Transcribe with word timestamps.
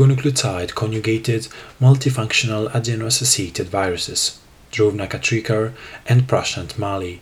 oligonucleotide 0.00 0.74
conjugated 0.74 1.46
multifunctional 1.78 2.74
adeno-associated 2.74 3.68
viruses, 3.68 4.40
Drobna 4.72 5.06
Katrikar 5.06 5.74
and 6.06 6.26
Prashant 6.26 6.78
Mali, 6.78 7.20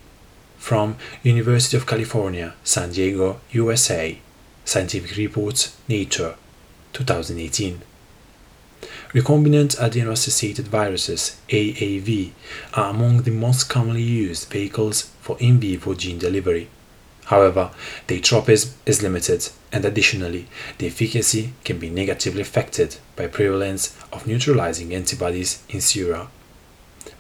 from 0.58 0.96
University 1.24 1.76
of 1.76 1.86
California, 1.86 2.54
San 2.62 2.92
Diego, 2.92 3.40
USA. 3.50 4.18
Scientific 4.64 5.16
Reports, 5.16 5.76
Nature, 5.88 6.36
2018. 6.92 7.82
Recombinant 9.12 9.76
adeno-associated 9.80 10.68
viruses 10.68 11.40
AAV 11.48 12.30
are 12.74 12.90
among 12.90 13.22
the 13.22 13.30
most 13.30 13.68
commonly 13.68 14.02
used 14.02 14.50
vehicles 14.50 15.10
for 15.20 15.36
in 15.40 15.58
vivo 15.58 15.94
gene 15.94 16.18
delivery. 16.18 16.68
However, 17.28 17.70
their 18.06 18.20
tropism 18.20 18.72
is 18.86 19.02
limited 19.02 19.50
and 19.70 19.84
additionally, 19.84 20.46
the 20.78 20.86
efficacy 20.86 21.52
can 21.62 21.78
be 21.78 21.90
negatively 21.90 22.40
affected 22.40 22.96
by 23.16 23.26
prevalence 23.26 23.94
of 24.10 24.26
neutralizing 24.26 24.94
antibodies 24.94 25.62
in 25.68 25.82
sera. 25.82 26.28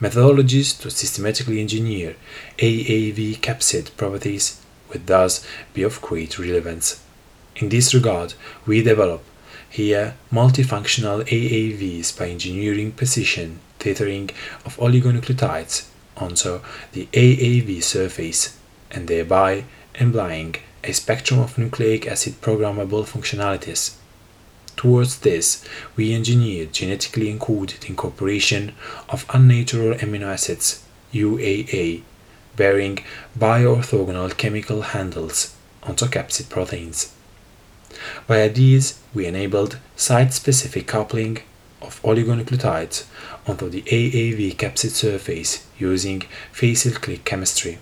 Methodologies 0.00 0.80
to 0.80 0.90
systematically 0.90 1.60
engineer 1.60 2.16
AAV 2.56 3.40
capsid 3.40 3.94
properties 3.98 4.62
would 4.88 5.06
thus 5.06 5.46
be 5.74 5.82
of 5.82 6.00
great 6.00 6.38
relevance. 6.38 7.02
In 7.56 7.68
this 7.68 7.92
regard, 7.92 8.32
we 8.64 8.82
develop 8.82 9.22
here 9.68 10.14
multifunctional 10.32 11.22
AAVs 11.28 12.18
by 12.18 12.28
engineering 12.30 12.92
precision 12.92 13.60
tethering 13.78 14.30
of 14.64 14.78
oligonucleotides 14.78 15.86
onto 16.16 16.60
the 16.92 17.06
AAV 17.12 17.82
surface 17.82 18.56
and 18.90 19.06
thereby 19.06 19.64
implying 19.98 20.56
a 20.84 20.92
spectrum 20.92 21.40
of 21.40 21.58
nucleic 21.58 22.06
acid 22.06 22.40
programmable 22.40 23.04
functionalities. 23.04 23.96
Towards 24.76 25.18
this, 25.20 25.64
we 25.96 26.14
engineered 26.14 26.72
genetically 26.72 27.34
encoded 27.34 27.88
incorporation 27.88 28.74
of 29.08 29.26
unnatural 29.30 29.98
amino 29.98 30.32
acids, 30.32 30.84
UAA, 31.12 32.02
bearing 32.54 32.98
bioorthogonal 33.36 34.36
chemical 34.36 34.82
handles 34.82 35.54
onto 35.82 36.06
capsid 36.06 36.48
proteins. 36.48 37.12
Via 38.28 38.48
these, 38.48 39.00
we 39.14 39.26
enabled 39.26 39.78
site-specific 39.96 40.86
coupling 40.86 41.38
of 41.82 42.00
oligonucleotides 42.02 43.04
onto 43.46 43.68
the 43.68 43.82
AAV 43.82 44.54
capsid 44.56 44.90
surface 44.90 45.66
using 45.78 46.22
facile 46.52 46.92
click 46.92 47.24
chemistry. 47.24 47.78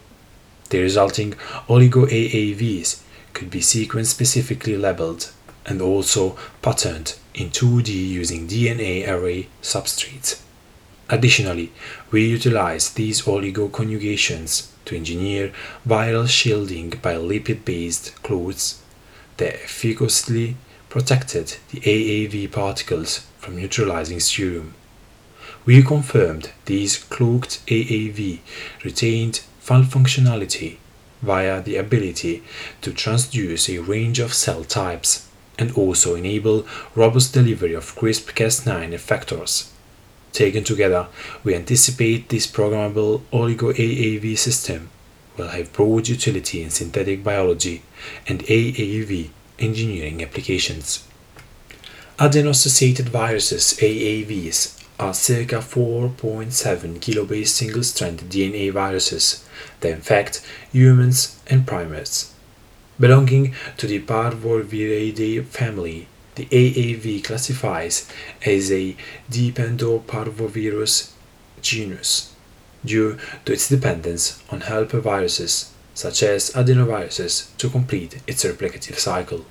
The 0.69 0.81
resulting 0.81 1.35
oligo-AAVs 1.69 3.01
could 3.33 3.51
be 3.51 3.61
sequence 3.61 4.11
specifically 4.11 4.77
labeled 4.77 5.31
and 5.65 5.81
also 5.81 6.37
patterned 6.63 7.15
in 7.35 7.51
2D 7.51 7.89
using 7.89 8.49
DNA 8.49 9.07
array 9.09 9.49
substrates. 9.63 10.41
Additionally, 11.09 11.73
we 12.11 12.27
utilize 12.27 12.91
these 12.91 13.23
oligo-conjugations 13.23 14.73
to 14.87 14.97
engineer 14.97 15.53
viral 15.87 16.29
shielding 16.29 16.91
by 16.91 17.15
lipid-based 17.15 18.21
cloths 18.23 18.83
that 19.37 19.55
efficaciously 19.55 20.57
protected 20.89 21.57
the 21.71 21.81
AAV 21.81 22.51
particles 22.51 23.27
from 23.39 23.57
neutralizing 23.57 24.19
serum. 24.19 24.75
We 25.65 25.83
confirmed 25.83 26.51
these 26.65 26.99
cloaked 26.99 27.65
AAV 27.67 28.39
retained 28.85 29.43
full 29.67 29.83
functionality 29.83 30.77
via 31.23 31.61
the 31.61 31.77
ability 31.77 32.41
to 32.81 32.93
transduce 32.93 33.69
a 33.69 33.83
range 33.83 34.21
of 34.21 34.33
cell 34.33 34.63
types 34.63 35.29
and 35.59 35.73
also 35.73 36.15
enable 36.15 36.65
robust 36.95 37.35
delivery 37.35 37.75
of 37.75 37.97
CRISPR-Cas9 37.97 38.93
effectors. 38.93 39.73
Taken 40.33 40.63
together, 40.63 41.09
we 41.43 41.57
anticipate 41.57 42.29
this 42.29 42.47
programmable 42.47 43.23
oligo-AAV 43.33 44.39
system 44.39 44.91
will 45.37 45.49
have 45.49 45.73
broad 45.73 46.07
utility 46.07 46.63
in 46.63 46.71
synthetic 46.71 47.25
biology 47.25 47.83
and 48.29 48.45
AAV 48.45 49.31
engineering 49.59 50.23
applications. 50.23 51.05
Adeno-associated 52.21 53.09
viruses 53.09 53.77
AAVs 53.81 54.76
are 54.99 55.15
circa 55.15 55.57
4.7 55.57 56.99
kilobase 57.01 57.49
single-strand 57.49 58.21
DNA 58.31 58.73
viruses 58.73 59.47
that 59.81 59.93
infect 59.93 60.43
humans 60.73 61.41
and 61.49 61.67
primates. 61.67 62.33
Belonging 62.99 63.55
to 63.77 63.87
the 63.87 64.01
Parvoviridae 64.01 65.45
family, 65.45 66.09
the 66.37 66.47
AAV 66.47 67.25
classifies 67.25 68.09
as 68.45 68.73
a 68.73 68.97
Dependoparvovirus 69.31 71.13
genus 71.61 72.33
due 72.85 73.19
to 73.45 73.53
its 73.53 73.69
dependence 73.69 74.43
on 74.51 74.61
helper 74.61 75.01
viruses 75.01 75.73
such 75.95 76.23
as 76.23 76.51
adenoviruses 76.51 77.57
to 77.57 77.71
complete 77.71 78.21
its 78.27 78.45
replicative 78.45 78.99
cycle. 78.99 79.45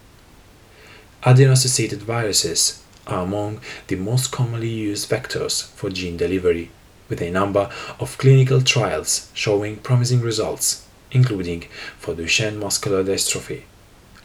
Adeno-associated 1.24 2.04
viruses 2.04 2.84
are 3.08 3.24
among 3.24 3.60
the 3.88 3.96
most 3.96 4.32
commonly 4.32 4.70
used 4.70 5.10
vectors 5.10 5.64
for 5.64 5.90
gene 5.90 6.18
delivery, 6.18 6.72
with 7.10 7.22
a 7.22 7.32
number 7.32 7.70
of 8.00 8.18
clinical 8.18 8.62
trials 8.62 9.30
showing 9.34 9.78
promising 9.78 10.22
results, 10.22 10.88
including 11.12 11.66
for 11.98 12.14
Duchenne 12.14 12.58
muscular 12.58 13.04
dystrophy, 13.04 13.64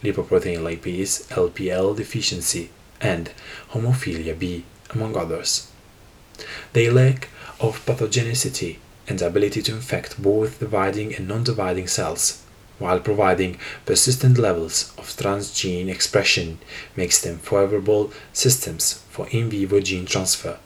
lipoprotein 0.03 0.59
lipase 0.59 1.27
LPL 1.29 1.95
deficiency, 1.95 2.69
and 2.99 3.31
hemophilia 3.71 4.37
B, 4.37 4.65
among 4.91 5.15
others. 5.15 5.71
Their 6.73 6.91
lack 6.91 7.29
of 7.59 7.85
pathogenicity 7.85 8.77
and 9.07 9.21
ability 9.21 9.61
to 9.63 9.73
infect 9.73 10.21
both 10.21 10.59
dividing 10.59 11.13
and 11.15 11.27
non-dividing 11.27 11.87
cells 11.87 12.40
while 12.81 12.99
providing 12.99 13.57
persistent 13.85 14.37
levels 14.37 14.91
of 14.97 15.05
transgene 15.05 15.87
expression 15.87 16.57
makes 16.95 17.21
them 17.21 17.37
favorable 17.37 18.11
systems 18.33 19.03
for 19.09 19.27
in 19.29 19.49
vivo 19.49 19.79
gene 19.79 20.05
transfer. 20.05 20.57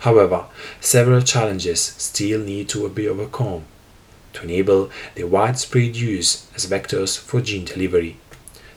However, 0.00 0.46
several 0.80 1.22
challenges 1.22 1.80
still 1.80 2.40
need 2.40 2.68
to 2.70 2.88
be 2.90 3.08
overcome 3.08 3.64
to 4.34 4.42
enable 4.42 4.90
their 5.14 5.26
widespread 5.26 5.96
use 5.96 6.46
as 6.54 6.66
vectors 6.66 7.18
for 7.18 7.40
gene 7.40 7.64
delivery, 7.64 8.18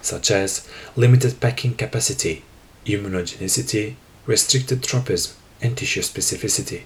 such 0.01 0.31
as 0.31 0.68
limited 0.96 1.41
packing 1.41 1.75
capacity, 1.75 2.44
immunogenicity, 2.86 3.96
restricted 4.25 4.81
tropism, 4.81 5.36
and 5.62 5.78
tissue 5.78 6.01
specificity. 6.01 6.84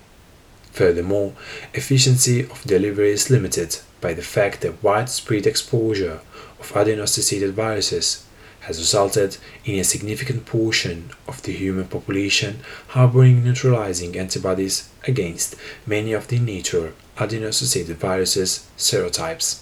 Furthermore, 0.73 1.33
efficiency 1.75 2.41
of 2.41 2.63
delivery 2.63 3.11
is 3.11 3.29
limited 3.29 3.77
by 4.01 4.15
the 4.15 4.23
fact 4.23 4.61
that 4.61 4.81
widespread 4.81 5.45
exposure 5.45 6.19
of 6.59 6.75
adeno-associated 6.75 7.53
viruses 7.53 8.25
has 8.61 8.79
resulted 8.79 9.37
in 9.65 9.79
a 9.79 9.83
significant 9.83 10.47
portion 10.47 11.11
of 11.27 11.43
the 11.43 11.53
human 11.53 11.87
population 11.87 12.61
harboring 12.87 13.43
neutralizing 13.43 14.17
antibodies 14.17 14.89
against 15.07 15.55
many 15.85 16.11
of 16.11 16.27
the 16.29 16.39
natural 16.39 16.89
adeno-associated 17.19 17.97
viruses 17.97 18.67
serotypes. 18.75 19.61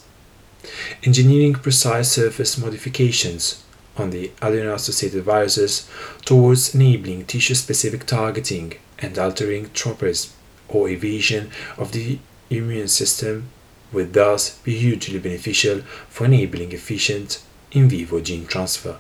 Engineering 1.04 1.56
precise 1.56 2.10
surface 2.10 2.58
modifications 2.58 3.66
on 3.98 4.12
the 4.12 4.32
adeno-associated 4.42 5.24
viruses 5.26 5.90
towards 6.24 6.74
enabling 6.74 7.26
tissue-specific 7.26 8.06
targeting 8.06 8.76
and 9.00 9.20
altering 9.20 9.70
tropism 9.74 10.32
or 10.72 10.90
evasion 10.90 11.52
of 11.78 11.92
the 11.92 12.20
immune 12.50 12.88
system 12.88 13.50
would 13.92 14.14
thus 14.14 14.58
be 14.60 14.78
hugely 14.78 15.20
beneficial 15.20 15.82
for 16.10 16.26
enabling 16.26 16.72
efficient 16.72 17.44
in 17.72 17.90
vivo 17.90 18.20
gene 18.20 18.46
transfer. 18.46 18.98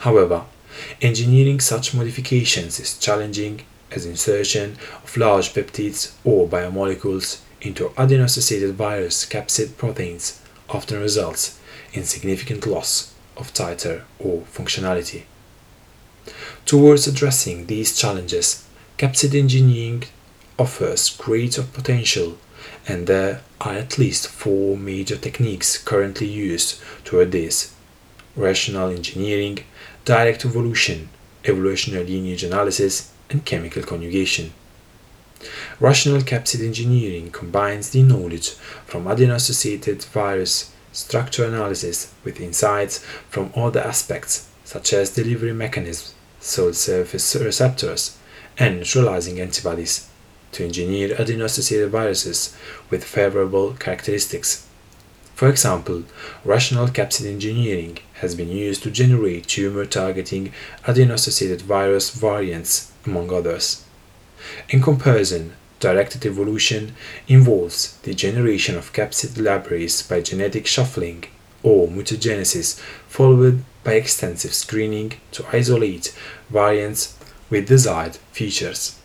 However, 0.00 0.44
engineering 1.00 1.60
such 1.60 1.94
modifications 1.94 2.80
is 2.80 2.98
challenging 2.98 3.62
as 3.90 4.06
insertion 4.06 4.76
of 5.02 5.16
large 5.16 5.54
peptides 5.54 6.12
or 6.24 6.48
biomolecules 6.48 7.40
into 7.60 7.92
adeno-associated 7.96 8.74
virus 8.74 9.24
capsid 9.24 9.76
proteins 9.76 10.40
often 10.68 11.00
results 11.00 11.58
in 11.92 12.04
significant 12.04 12.66
loss 12.66 13.14
of 13.36 13.52
titer 13.54 14.02
or 14.18 14.42
functionality. 14.52 15.22
Towards 16.66 17.06
addressing 17.06 17.66
these 17.66 17.96
challenges, 17.96 18.66
capsid 18.98 19.34
engineering 19.38 20.04
offers 20.58 21.10
greater 21.16 21.62
potential 21.62 22.38
and 22.86 23.06
there 23.06 23.40
are 23.60 23.74
at 23.74 23.98
least 23.98 24.28
four 24.28 24.76
major 24.76 25.16
techniques 25.16 25.78
currently 25.78 26.26
used 26.26 26.80
toward 27.04 27.32
this 27.32 27.74
rational 28.36 28.90
engineering, 28.90 29.58
direct 30.04 30.44
evolution, 30.44 31.08
evolutionary 31.44 32.04
lineage 32.04 32.44
analysis, 32.44 33.12
and 33.30 33.44
chemical 33.44 33.82
conjugation. 33.82 34.52
Rational 35.80 36.20
capsid 36.20 36.64
engineering 36.64 37.30
combines 37.30 37.90
the 37.90 38.02
knowledge 38.02 38.50
from 38.86 39.06
adeno 39.06 39.34
associated 39.34 40.02
virus 40.04 40.72
structure 40.92 41.44
analysis 41.44 42.12
with 42.22 42.40
insights 42.40 42.98
from 43.28 43.52
other 43.56 43.80
aspects 43.80 44.48
such 44.64 44.92
as 44.92 45.10
delivery 45.10 45.52
mechanisms, 45.52 46.14
cell 46.40 46.72
surface 46.72 47.34
receptors 47.36 48.16
and 48.58 48.78
neutralizing 48.78 49.40
antibodies 49.40 50.08
to 50.54 50.64
engineer 50.64 51.14
adeno-associated 51.18 51.90
viruses 51.90 52.56
with 52.90 53.04
favorable 53.04 53.74
characteristics. 53.74 54.66
For 55.34 55.48
example, 55.48 56.04
rational 56.44 56.86
capsid 56.86 57.26
engineering 57.26 57.98
has 58.14 58.34
been 58.34 58.50
used 58.50 58.82
to 58.84 58.90
generate 58.90 59.48
tumor-targeting 59.48 60.52
adeno-associated 60.86 61.62
virus 61.62 62.10
variants, 62.10 62.92
among 63.04 63.32
others. 63.32 63.84
In 64.68 64.80
comparison, 64.80 65.54
directed 65.80 66.24
evolution 66.24 66.94
involves 67.28 67.98
the 68.04 68.14
generation 68.14 68.76
of 68.76 68.92
capsid 68.92 69.42
libraries 69.42 70.02
by 70.02 70.20
genetic 70.20 70.66
shuffling 70.66 71.24
or 71.62 71.88
mutagenesis, 71.88 72.78
followed 73.08 73.64
by 73.82 73.94
extensive 73.94 74.54
screening 74.54 75.14
to 75.32 75.44
isolate 75.52 76.14
variants 76.48 77.18
with 77.50 77.68
desired 77.68 78.16
features. 78.32 78.98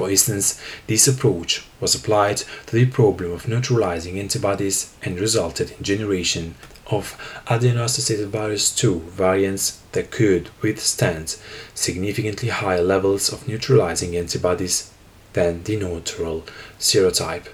For 0.00 0.08
instance, 0.08 0.58
this 0.86 1.06
approach 1.06 1.66
was 1.78 1.94
applied 1.94 2.38
to 2.38 2.74
the 2.74 2.86
problem 2.86 3.32
of 3.32 3.46
neutralizing 3.46 4.18
antibodies 4.18 4.94
and 5.02 5.20
resulted 5.20 5.72
in 5.72 5.84
generation 5.84 6.54
of 6.86 7.18
adeno-associated 7.46 8.28
virus 8.30 8.74
2 8.74 8.98
variants 9.00 9.82
that 9.92 10.10
could 10.10 10.48
withstand 10.62 11.36
significantly 11.74 12.48
higher 12.48 12.80
levels 12.80 13.30
of 13.30 13.46
neutralizing 13.46 14.16
antibodies 14.16 14.90
than 15.34 15.64
the 15.64 15.76
neutral 15.76 16.46
serotype. 16.78 17.48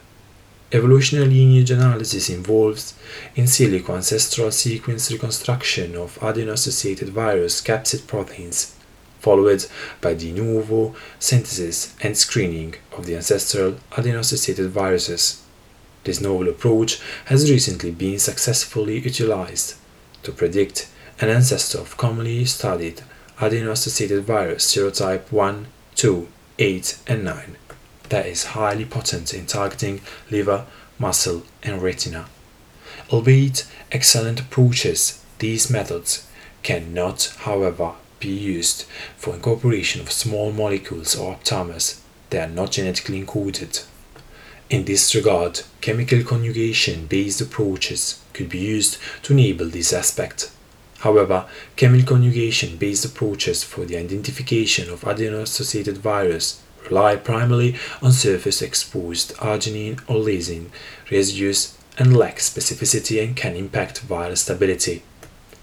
Evolutionary 0.70 1.26
lineage 1.26 1.72
analysis 1.72 2.30
involves 2.30 2.94
in 3.34 3.46
silico 3.46 3.96
ancestral 3.96 4.52
sequence 4.52 5.10
reconstruction 5.10 5.96
of 5.96 6.16
adeno-associated 6.22 7.08
virus 7.08 7.60
capsid 7.60 8.06
proteins, 8.06 8.75
followed 9.26 9.66
by 10.00 10.14
de 10.14 10.30
novo 10.30 10.94
synthesis 11.18 11.96
and 12.00 12.16
screening 12.16 12.76
of 12.96 13.06
the 13.06 13.16
ancestral 13.16 13.74
adeno-associated 13.98 14.70
viruses. 14.70 15.42
This 16.04 16.20
novel 16.20 16.48
approach 16.48 17.00
has 17.24 17.50
recently 17.50 17.90
been 17.90 18.20
successfully 18.20 19.00
utilized 19.00 19.74
to 20.22 20.30
predict 20.30 20.88
an 21.20 21.28
ancestor 21.28 21.78
of 21.78 21.96
commonly 21.96 22.44
studied 22.44 23.02
adeno-associated 23.40 24.22
virus 24.22 24.72
serotype 24.72 25.32
1, 25.32 25.66
2, 25.96 26.28
8, 26.60 26.98
and 27.08 27.24
9 27.24 27.56
that 28.10 28.26
is 28.26 28.54
highly 28.54 28.84
potent 28.84 29.34
in 29.34 29.44
targeting 29.46 30.02
liver, 30.30 30.66
muscle, 31.00 31.42
and 31.64 31.82
retina. 31.82 32.26
Albeit 33.10 33.66
excellent 33.90 34.38
approaches, 34.38 35.20
these 35.40 35.68
methods 35.68 36.28
cannot, 36.62 37.34
however, 37.40 37.94
be 38.20 38.28
used 38.28 38.84
for 39.16 39.34
incorporation 39.34 40.00
of 40.00 40.10
small 40.10 40.52
molecules 40.52 41.16
or 41.16 41.36
aptamers 41.36 42.00
that 42.30 42.50
are 42.50 42.52
not 42.52 42.72
genetically 42.72 43.22
encoded. 43.22 43.84
In 44.68 44.84
this 44.84 45.14
regard, 45.14 45.62
chemical 45.80 46.24
conjugation 46.24 47.06
based 47.06 47.40
approaches 47.40 48.20
could 48.32 48.48
be 48.48 48.58
used 48.58 48.98
to 49.22 49.32
enable 49.32 49.66
this 49.66 49.92
aspect. 49.92 50.50
However, 51.00 51.46
chemical 51.76 52.16
conjugation 52.16 52.76
based 52.76 53.04
approaches 53.04 53.62
for 53.62 53.84
the 53.84 53.96
identification 53.96 54.90
of 54.90 55.04
adeno 55.04 55.42
associated 55.42 55.98
virus 55.98 56.62
rely 56.90 57.16
primarily 57.16 57.76
on 58.02 58.12
surface 58.12 58.62
exposed 58.62 59.34
arginine 59.36 60.00
or 60.08 60.16
lysine 60.16 60.70
residues 61.10 61.76
and 61.98 62.16
lack 62.16 62.38
specificity 62.38 63.22
and 63.22 63.36
can 63.36 63.54
impact 63.54 64.06
viral 64.06 64.36
stability. 64.36 65.02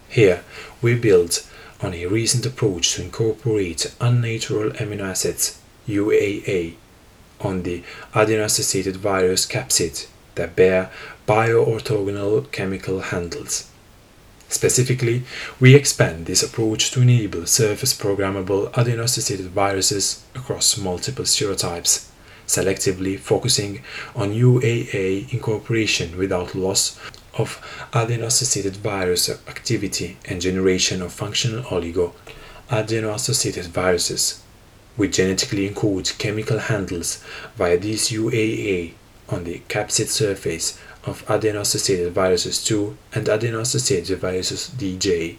Here, 0.09 0.43
we 0.81 0.95
build 0.95 1.43
on 1.83 1.93
a 1.93 2.05
recent 2.05 2.45
approach 2.45 2.93
to 2.93 3.01
incorporate 3.01 3.93
unnatural 3.99 4.71
amino 4.71 5.01
acids 5.01 5.59
UAA 5.87 6.75
on 7.41 7.63
the 7.63 7.83
adeno-associated 8.15 8.95
virus 8.95 9.45
capsid 9.45 10.07
that 10.35 10.55
bear 10.55 10.89
bioorthogonal 11.27 12.49
chemical 12.51 13.01
handles. 13.01 13.69
Specifically, 14.47 15.23
we 15.59 15.75
expand 15.75 16.25
this 16.25 16.43
approach 16.43 16.91
to 16.91 17.01
enable 17.01 17.45
surface 17.45 17.93
programmable 17.93 18.71
adeno-associated 18.77 19.47
viruses 19.47 20.23
across 20.35 20.77
multiple 20.77 21.25
serotypes, 21.25 22.07
selectively 22.47 23.19
focusing 23.19 23.81
on 24.15 24.31
UAA 24.31 25.33
incorporation 25.33 26.17
without 26.17 26.55
loss 26.55 26.97
of 27.37 27.59
adeno-associated 27.93 28.75
virus 28.77 29.29
activity 29.29 30.17
and 30.25 30.41
generation 30.41 31.01
of 31.01 31.11
functional 31.11 31.63
oligo 31.63 32.13
adeno-associated 32.69 33.65
viruses. 33.65 34.41
We 34.97 35.07
genetically 35.09 35.69
encode 35.69 36.17
chemical 36.17 36.59
handles 36.59 37.23
via 37.55 37.77
these 37.77 38.09
UAA 38.09 38.93
on 39.29 39.43
the 39.43 39.61
capsid 39.67 40.07
surface 40.07 40.79
of 41.05 41.23
adeno-associated 41.29 42.13
viruses 42.13 42.63
2 42.63 42.97
and 43.13 43.27
adeno-associated 43.27 44.17
viruses 44.19 44.71
DJ, 44.77 45.37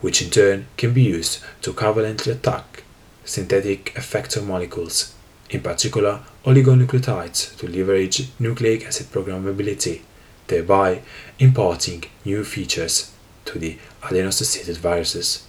which 0.00 0.22
in 0.22 0.30
turn 0.30 0.66
can 0.76 0.92
be 0.92 1.02
used 1.02 1.40
to 1.62 1.72
covalently 1.72 2.32
attack 2.32 2.84
synthetic 3.24 3.92
effector 3.94 4.44
molecules, 4.44 5.14
in 5.50 5.60
particular 5.60 6.22
oligonucleotides, 6.44 7.56
to 7.58 7.68
leverage 7.68 8.28
nucleic 8.38 8.86
acid 8.86 9.06
programmability, 9.06 10.00
thereby 10.48 11.02
imparting 11.38 12.04
new 12.24 12.44
features 12.44 13.12
to 13.44 13.58
the 13.58 13.78
adeno-associated 14.04 14.76
viruses. 14.76 15.46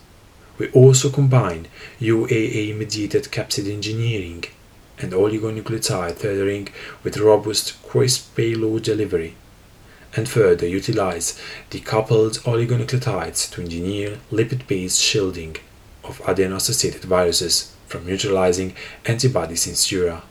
We 0.57 0.69
also 0.71 1.09
combine 1.09 1.67
UAA-mediated 1.99 3.25
capsid 3.25 3.71
engineering 3.71 4.45
and 4.99 5.11
oligonucleotide 5.11 6.19
tethering 6.19 6.69
with 7.03 7.17
robust 7.17 7.81
crisp 7.83 8.35
payload 8.35 8.83
delivery, 8.83 9.35
and 10.15 10.27
further 10.27 10.67
utilize 10.67 11.39
decoupled 11.69 12.39
oligonucleotides 12.41 13.51
to 13.51 13.61
engineer 13.61 14.17
lipid-based 14.31 14.99
shielding 14.99 15.57
of 16.03 16.21
adeno-associated 16.27 17.03
viruses 17.03 17.75
from 17.87 18.05
neutralizing 18.05 18.73
antibodies 19.05 19.67
in 19.67 19.75
sera. 19.75 20.23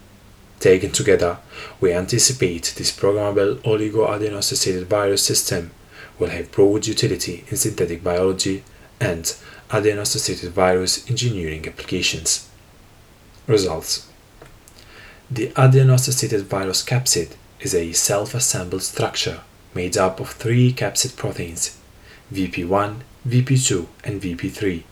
Taken 0.60 0.90
together, 0.90 1.38
we 1.80 1.92
anticipate 1.92 2.74
this 2.76 2.96
programmable 2.96 3.56
oligoadeno-associated 3.62 4.88
virus 4.88 5.22
system 5.22 5.70
will 6.18 6.30
have 6.30 6.50
broad 6.50 6.86
utility 6.86 7.44
in 7.48 7.56
synthetic 7.56 8.02
biology 8.02 8.64
and 9.00 9.36
adeno-associated 9.70 10.52
virus 10.52 11.08
engineering 11.10 11.66
applications. 11.66 12.48
Results 13.46 14.08
the 15.28 15.52
adeno-associated 15.56 16.42
virus 16.42 16.84
capsid 16.84 17.32
is 17.58 17.74
a 17.74 17.92
self-assembled 17.92 18.82
structure 18.82 19.40
made 19.74 19.96
up 19.96 20.20
of 20.20 20.30
three 20.30 20.72
capsid 20.72 21.16
proteins, 21.16 21.76
VP1, 22.32 23.00
VP2, 23.26 23.86
and 24.04 24.22
VP3, 24.22 24.84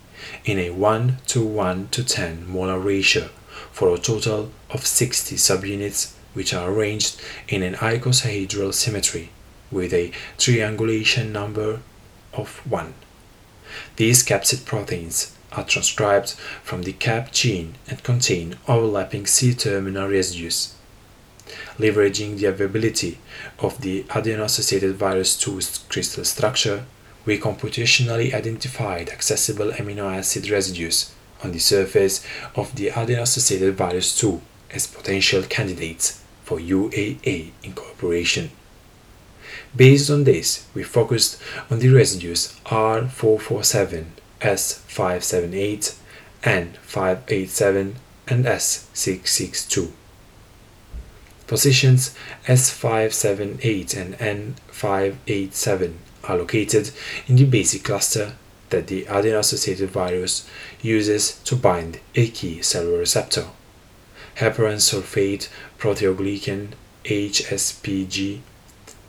in 0.44 0.58
a 0.58 0.70
1 0.70 1.18
to 1.28 1.46
1 1.46 1.88
to 1.92 2.02
10 2.02 2.50
molar 2.50 2.80
ratio 2.80 3.28
for 3.70 3.94
a 3.94 3.98
total 3.98 4.50
of 4.74 4.84
60 4.84 5.36
subunits 5.36 6.12
which 6.34 6.52
are 6.52 6.68
arranged 6.68 7.20
in 7.48 7.62
an 7.62 7.74
icosahedral 7.74 8.74
symmetry 8.74 9.30
with 9.70 9.94
a 9.94 10.10
triangulation 10.36 11.32
number 11.32 11.80
of 12.32 12.60
1. 12.68 12.92
These 13.96 14.24
capsid 14.24 14.64
proteins 14.66 15.32
are 15.52 15.64
transcribed 15.64 16.32
from 16.64 16.82
the 16.82 16.92
cap 16.92 17.30
gene 17.32 17.76
and 17.88 18.02
contain 18.02 18.58
overlapping 18.66 19.26
C-terminal 19.26 20.08
residues. 20.08 20.74
Leveraging 21.78 22.38
the 22.38 22.46
availability 22.46 23.18
of 23.60 23.80
the 23.80 24.04
adeno-associated 24.10 24.96
virus 24.96 25.36
2 25.36 25.60
crystal 25.88 26.24
structure, 26.24 26.84
we 27.24 27.38
computationally 27.38 28.34
identified 28.34 29.08
accessible 29.08 29.70
amino 29.72 30.12
acid 30.12 30.50
residues 30.50 31.12
on 31.44 31.52
the 31.52 31.58
surface 31.60 32.24
of 32.56 32.74
the 32.74 32.88
adeno-associated 32.88 33.76
virus 33.76 34.16
2 34.18 34.40
as 34.74 34.86
potential 34.86 35.42
candidates 35.42 36.22
for 36.42 36.58
UAA 36.58 37.52
incorporation. 37.62 38.50
Based 39.74 40.10
on 40.10 40.24
this, 40.24 40.66
we 40.74 40.82
focused 40.82 41.40
on 41.70 41.78
the 41.78 41.88
residues 41.88 42.58
R447 42.66 44.06
S578, 44.40 45.94
N587, 46.42 47.94
and 48.26 48.44
S662. 48.44 49.90
Positions 51.46 52.14
S578 52.46 53.96
and 53.96 54.18
N587 54.18 55.94
are 56.24 56.38
located 56.38 56.90
in 57.26 57.36
the 57.36 57.44
basic 57.44 57.84
cluster 57.84 58.34
that 58.70 58.86
the 58.86 59.04
adeno-associated 59.04 59.90
virus 59.90 60.48
uses 60.80 61.38
to 61.44 61.54
bind 61.54 62.00
a 62.14 62.28
key 62.28 62.62
cellular 62.62 62.98
receptor. 62.98 63.46
Heparan 64.36 64.80
sulfate 64.80 65.48
proteoglycan 65.78 66.72
HSPG, 67.04 68.40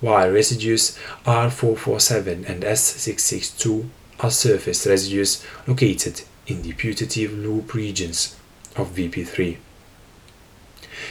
while 0.01 0.29
residues 0.29 0.97
R447 1.25 2.47
and 2.47 2.63
S662 2.63 3.87
are 4.19 4.31
surface 4.31 4.85
residues 4.85 5.43
located 5.67 6.21
in 6.47 6.61
the 6.61 6.73
putative 6.73 7.33
loop 7.33 7.73
regions 7.73 8.35
of 8.75 8.95
VP3. 8.95 9.57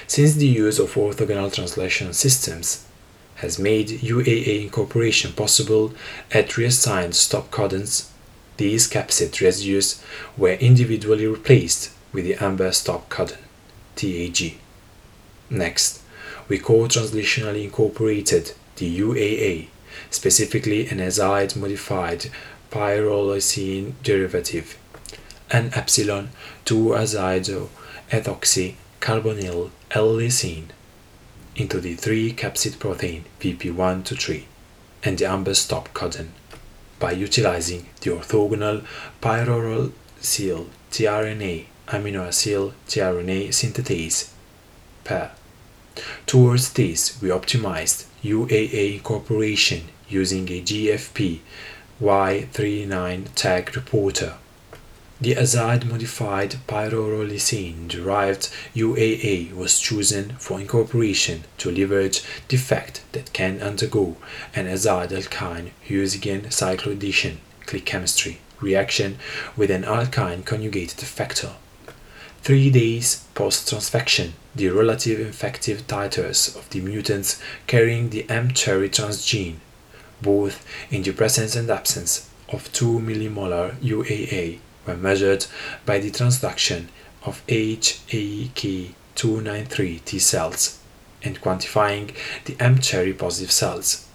Since 0.06 0.35
the 0.35 0.47
use 0.47 0.78
of 0.78 0.94
orthogonal 0.94 1.52
translation 1.52 2.12
systems 2.12 2.87
has 3.37 3.59
made 3.59 3.88
UAA 3.88 4.62
incorporation 4.62 5.33
possible 5.33 5.92
at 6.30 6.56
reassigned 6.56 7.14
stop 7.14 7.50
codons, 7.50 8.09
these 8.56 8.88
capsid 8.88 9.40
residues 9.40 10.02
were 10.37 10.52
individually 10.52 11.26
replaced 11.26 11.90
with 12.12 12.25
the 12.25 12.35
amber 12.37 12.71
stop 12.71 13.11
codon, 13.11 13.43
TAG. 13.96 14.58
Next, 15.50 16.02
we 16.48 16.58
co-translationally 16.58 17.64
incorporated 17.64 18.52
the 18.76 19.00
UAA, 19.00 19.68
specifically 20.10 20.86
an 20.88 20.98
azide 20.98 21.56
modified 21.56 22.30
pyrrolysine 22.70 23.92
derivative, 24.02 24.76
an 25.50 25.70
epsilon 25.74 26.30
2-azido 26.64 27.68
ethoxy 28.10 28.74
carbonyl 29.00 29.70
L-lysine 29.90 30.70
into 31.54 31.80
the 31.80 31.96
3-capsid 31.96 32.78
protein 32.78 33.24
VP1 33.40 34.04
to 34.04 34.16
3 34.16 34.46
and 35.04 35.18
the 35.18 35.26
amber 35.26 35.54
stop 35.54 35.92
codon 35.94 36.28
by 36.98 37.12
utilizing 37.12 37.86
the 38.00 38.10
orthogonal 38.10 38.84
pyrrolysyl 39.20 40.66
tRNA 40.90 41.66
aminoacyl 41.88 42.72
tRNA 42.88 43.48
synthetase 43.48 44.30
pair. 45.04 45.32
Towards 46.26 46.72
this, 46.72 47.20
we 47.22 47.28
optimized 47.28 48.06
UAA 48.22 48.94
incorporation 48.94 49.82
using 50.08 50.48
a 50.48 50.60
GFP 50.62 51.40
Y39 52.00 53.28
tag 53.34 53.76
reporter 53.76 54.34
the 55.20 55.36
azide 55.36 55.86
modified 55.86 56.56
pyrrolysine 56.66 57.88
derived 57.88 58.50
UAA 58.74 59.54
was 59.54 59.78
chosen 59.78 60.30
for 60.38 60.60
incorporation 60.60 61.44
to 61.56 61.70
leverage 61.70 62.22
the 62.48 62.56
fact 62.56 63.00
that 63.12 63.32
can 63.32 63.62
undergo 63.62 64.16
an 64.54 64.66
azide 64.66 65.12
alkyne 65.12 65.70
Huizinga 65.88 66.48
cycloaddition 66.48 67.36
click 67.64 67.86
chemistry 67.86 68.40
reaction 68.60 69.16
with 69.56 69.70
an 69.70 69.84
alkyne 69.84 70.44
conjugated 70.44 70.98
effector. 70.98 71.52
Three 72.44 72.68
days 72.68 73.24
post 73.34 73.70
transfection, 73.70 74.32
the 74.54 74.68
relative 74.68 75.18
infective 75.18 75.86
titers 75.86 76.54
of 76.54 76.68
the 76.68 76.82
mutants 76.82 77.40
carrying 77.66 78.10
the 78.10 78.24
mTERI 78.24 78.90
transgene, 78.90 79.60
both 80.20 80.62
in 80.90 81.02
the 81.02 81.12
presence 81.12 81.56
and 81.56 81.70
absence 81.70 82.28
of 82.50 82.70
2 82.74 83.00
millimolar 83.00 83.76
UAA 83.76 84.58
were 84.86 84.98
measured 84.98 85.46
by 85.86 85.98
the 85.98 86.10
transduction 86.10 86.88
of 87.24 87.42
HAK293 87.46 90.04
T 90.04 90.18
cells 90.18 90.78
and 91.22 91.40
quantifying 91.40 92.14
the 92.44 92.56
mTERI 92.56 93.16
positive 93.16 93.52
cells. 93.52 94.06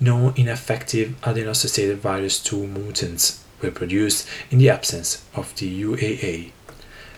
No 0.00 0.32
ineffective 0.36 1.16
adeno-associated 1.22 1.98
virus 1.98 2.42
2 2.42 2.66
mutants 2.66 3.44
were 3.60 3.70
produced 3.70 4.26
in 4.50 4.56
the 4.56 4.70
absence 4.70 5.22
of 5.34 5.54
the 5.56 5.82
UAA. 5.82 6.52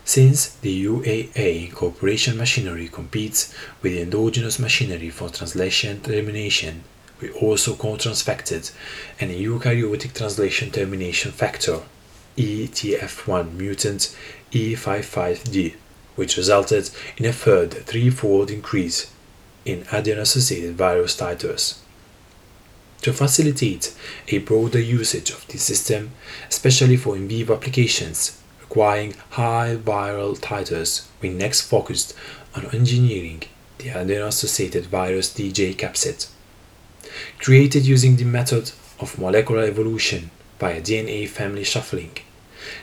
Since 0.07 0.49
the 0.57 0.85
UAA 0.85 1.69
incorporation 1.71 2.37
machinery 2.37 2.89
competes 2.89 3.55
with 3.81 3.93
the 3.93 4.03
endogenous 4.03 4.59
machinery 4.59 5.09
for 5.09 5.31
translation 5.31 6.03
termination, 6.03 6.85
we 7.23 7.31
also 7.31 7.75
co-transfected 7.75 8.71
an 9.19 9.31
eukaryotic 9.31 10.13
translation 10.13 10.71
termination 10.71 11.33
factor 11.33 11.81
ETF1 12.37 13.55
mutant 13.55 14.15
E55D, 14.53 15.75
which 16.17 16.37
resulted 16.37 16.91
in 17.17 17.25
a 17.25 17.33
further 17.33 17.81
threefold 17.81 18.51
increase 18.51 19.11
in 19.65 19.87
adeno-associated 19.91 20.77
virus 20.77 21.17
titers. 21.17 21.79
To 23.01 23.13
facilitate 23.15 23.95
a 24.29 24.39
broader 24.39 24.81
usage 24.81 25.31
of 25.31 25.47
this 25.49 25.63
system, 25.63 26.11
especially 26.51 26.99
for 26.99 27.17
in 27.17 27.27
vivo 27.27 27.55
applications 27.55 28.39
requiring 28.64 29.14
high 29.30 29.76
viral 29.76 30.38
titers, 30.38 31.06
we 31.21 31.28
next 31.28 31.62
focused 31.62 32.14
on 32.54 32.66
engineering 32.75 33.42
the 33.78 33.90
adeno-associated 33.90 34.87
virus 34.87 35.33
DJ 35.33 35.75
capsid. 35.76 36.28
Created 37.38 37.85
using 37.85 38.16
the 38.16 38.25
method 38.25 38.73
of 38.99 39.18
molecular 39.18 39.64
evolution 39.64 40.30
via 40.59 40.80
DNA 40.80 41.28
family 41.28 41.64
shuffling. 41.64 42.16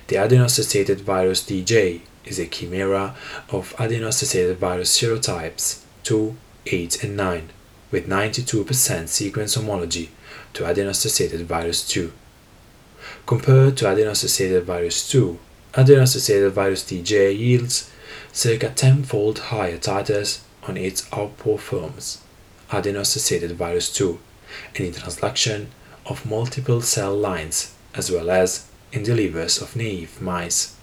The 0.07 0.17
adeno-associated 0.17 1.01
virus 1.01 1.41
DJ 1.43 2.01
is 2.25 2.37
a 2.37 2.45
chimera 2.45 3.15
of 3.49 3.73
adeno-associated 3.79 4.57
virus 4.57 4.95
serotypes 4.95 5.83
2, 6.03 6.35
8, 6.67 7.03
and 7.03 7.17
9 7.17 7.49
with 7.89 8.07
92% 8.07 9.07
sequence 9.07 9.55
homology 9.55 10.09
to 10.53 10.65
adeno-associated 10.65 11.41
virus 11.47 11.87
2. 11.87 12.11
Compared 13.25 13.75
to 13.77 13.91
adeno-associated 13.91 14.63
virus 14.63 15.09
2, 15.09 15.39
adeno-associated 15.73 16.51
virus 16.51 16.83
DJ 16.83 17.37
yields 17.37 17.89
circa 18.33 18.69
tenfold 18.69 19.39
higher 19.39 19.77
titers 19.77 20.39
on 20.63 20.77
its 20.77 21.11
outpour 21.13 21.57
forms, 21.57 22.21
adeno-associated 22.71 23.53
virus 23.53 23.91
2, 23.93 24.19
and 24.75 24.85
in 24.85 24.93
transduction 24.93 25.67
of 26.05 26.25
multiple 26.25 26.81
cell 26.81 27.15
lines 27.15 27.73
as 27.93 28.11
well 28.11 28.29
as 28.29 28.67
in 28.91 29.03
the 29.03 29.15
livers 29.15 29.61
of 29.61 29.75
naive 29.75 30.21
mice. 30.21 30.75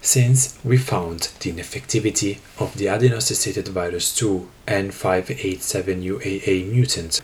Since 0.00 0.58
we 0.64 0.78
found 0.78 1.30
the 1.40 1.52
ineffectivity 1.52 2.38
of 2.58 2.76
the 2.76 2.86
adeno-associated 2.86 3.68
virus 3.68 4.14
2 4.16 4.48
N587UAA 4.66 6.70
mutant 6.70 7.20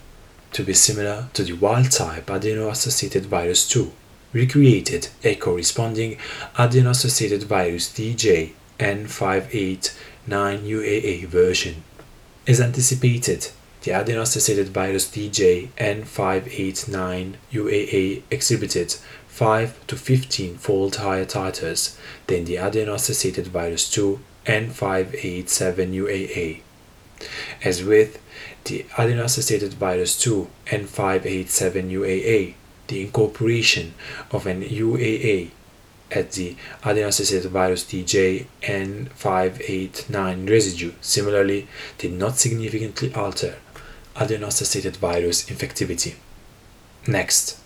to 0.53 0.65
be 0.65 0.75
similar 0.75 1.29
to 1.35 1.45
the 1.45 1.53
wild-type 1.55 2.31
adeno-associated 2.31 3.27
virus 3.27 3.69
2, 3.69 3.93
we 4.35 4.47
created 4.47 5.09
a 5.23 5.35
corresponding 5.37 6.19
adeno-associated 6.59 7.45
virus 7.45 7.89
DJ 7.89 8.53
N589UAA 8.79 11.25
version. 11.27 11.83
As 12.47 12.61
anticipated, 12.61 13.49
the 13.83 13.93
adeno-associated 13.93 14.69
virus 14.69 15.09
DJ 15.09 15.71
N589UAA 15.79 18.23
exhibited 18.31 18.95
5 19.29 19.87
to 19.87 19.97
15 19.97 20.57
fold 20.57 20.97
higher 20.97 21.25
titers 21.25 21.97
than 22.27 22.45
the 22.45 22.57
adeno-associated 22.57 23.47
virus 23.47 23.89
2 23.91 24.21
N587UAA. 24.47 26.61
As 27.63 27.85
with 27.85 28.19
the 28.65 28.85
adeno-associated 28.99 29.75
virus 29.75 30.19
2 30.21 30.49
N587UAA, 30.67 32.55
the 32.89 33.03
incorporation 33.03 33.95
of 34.31 34.47
an 34.47 34.63
UAA 34.63 35.51
at 36.11 36.33
the 36.33 36.57
adeno-associated 36.85 37.51
virus 37.51 37.85
DJ 37.85 38.47
N589 38.63 40.49
residue 40.49 40.93
similarly 41.01 41.67
did 41.99 42.13
not 42.13 42.37
significantly 42.37 43.13
alter 43.15 43.57
adeno-associated 44.17 44.97
virus 44.97 45.45
infectivity. 45.47 46.15
Next, 47.07 47.59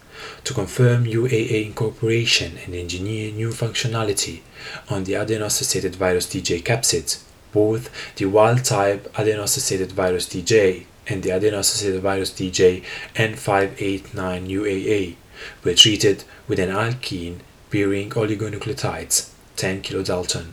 to 0.45 0.55
confirm 0.55 1.05
UAA 1.05 1.67
incorporation 1.67 2.59
and 2.65 2.75
engineer 2.75 3.33
new 3.33 3.51
functionality 3.51 4.41
on 4.89 5.05
the 5.05 5.15
adeno-associated 5.15 5.95
virus 5.97 6.27
DJ 6.27 6.63
capsids, 6.63 7.23
both 7.53 7.91
the 8.17 8.27
wild-type 8.27 9.13
adeno-associated 9.19 9.93
virus 9.93 10.27
DJ 10.27 10.87
and 11.09 11.23
the 11.23 11.31
adeno-associated 11.31 12.03
virus 12.03 12.31
DJ 12.31 12.83
N589UAA 13.15 15.17
were 15.65 15.75
treated 15.75 16.25
with 16.47 16.59
an 16.59 16.71
alkene 16.71 17.41
bearing 17.71 18.11
oligonucleotides 18.11 19.31
10 19.57 19.83
kilodalton 19.83 20.53